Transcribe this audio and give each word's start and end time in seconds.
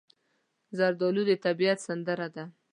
زردالو 0.77 1.21
د 1.29 1.31
طبیعت 1.45 1.79
سندره 1.87 2.27
ده. 2.35 2.45